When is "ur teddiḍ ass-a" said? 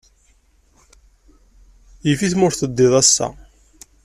2.47-3.27